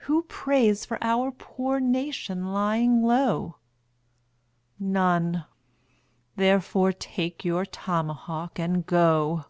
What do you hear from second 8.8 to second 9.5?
go.